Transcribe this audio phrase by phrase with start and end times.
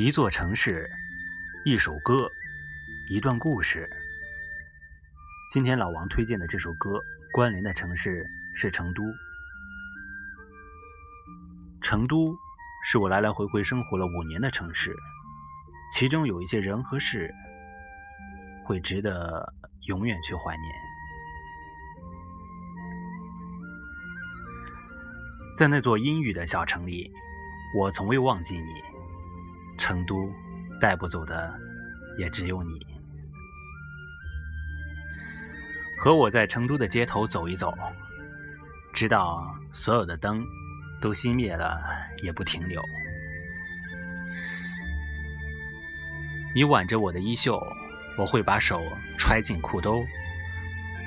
[0.00, 0.88] 一座城市，
[1.64, 2.30] 一首歌，
[3.10, 3.90] 一段故事。
[5.50, 7.00] 今天老王推荐的这首歌，
[7.32, 8.24] 关联的城市
[8.54, 9.02] 是成都。
[11.80, 12.32] 成都
[12.84, 14.94] 是我来来回回生活了五年的城市，
[15.92, 17.34] 其中有一些人和事，
[18.64, 19.52] 会值得
[19.88, 20.74] 永远去怀念。
[25.56, 27.10] 在那座阴郁的小城里，
[27.76, 28.80] 我从未忘记你。
[29.78, 30.30] 成都
[30.80, 31.54] 带不走的
[32.18, 32.86] 也只有你。
[36.00, 37.72] 和我在成都的街头走一走，
[38.92, 40.44] 直到所有的灯
[41.00, 41.80] 都熄灭了
[42.22, 42.82] 也不停留。
[46.54, 47.60] 你挽着我的衣袖，
[48.16, 48.80] 我会把手
[49.18, 50.04] 揣进裤兜，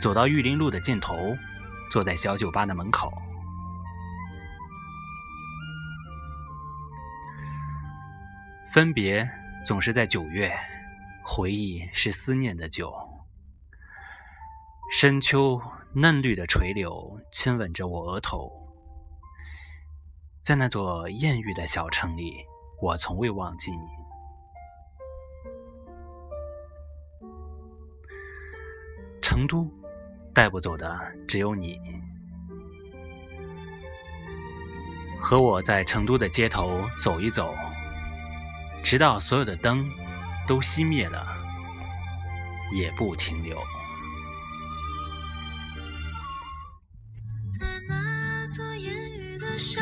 [0.00, 1.36] 走到玉林路的尽头，
[1.90, 3.12] 坐在小酒吧的门口。
[8.76, 9.26] 分别
[9.64, 10.54] 总是在九月，
[11.24, 12.92] 回忆是思念的酒。
[14.94, 15.58] 深秋
[15.94, 18.52] 嫩绿的垂柳亲吻着我额头，
[20.44, 22.44] 在那座艳遇的小城里，
[22.82, 23.78] 我从未忘记你。
[29.22, 29.66] 成都
[30.34, 31.80] 带不走的只有你，
[35.18, 37.54] 和我在成都的街头走一走。
[38.86, 39.84] 直到所有的灯
[40.46, 41.26] 都熄灭了，
[42.72, 43.56] 也不停留。
[47.58, 49.80] 在那座烟雨的小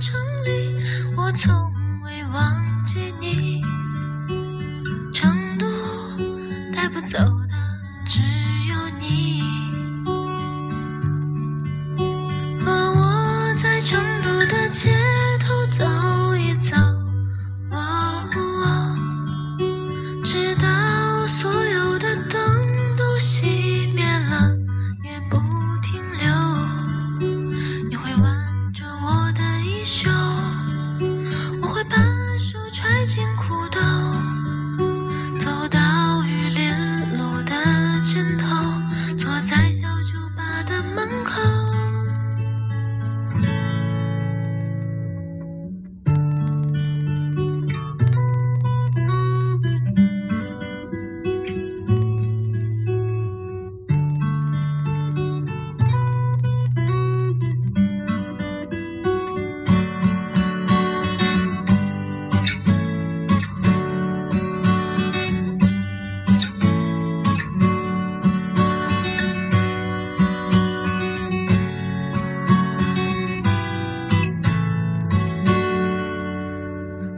[0.00, 0.74] 城里，
[1.18, 1.70] 我从
[2.02, 3.62] 未忘记你。
[5.12, 5.66] 成都
[6.74, 7.54] 带不走的
[8.08, 8.22] 只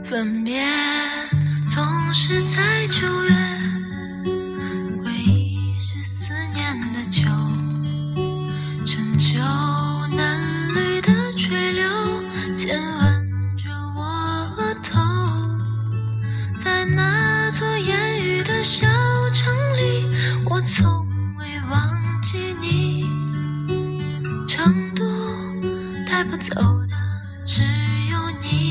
[0.09, 0.65] 分别
[1.69, 3.29] 总是在九月，
[5.03, 7.21] 回忆是思念的酒，
[8.87, 9.37] 深秋
[10.09, 11.87] 嫩绿的垂柳
[12.57, 14.01] 亲吻着我
[14.57, 14.99] 额头，
[16.59, 18.87] 在那座烟雨的小
[19.31, 20.07] 城里，
[20.49, 21.05] 我从
[21.37, 23.05] 未忘记你，
[24.47, 25.05] 成都
[26.07, 26.97] 带不走的
[27.45, 27.61] 只
[28.09, 28.68] 有你。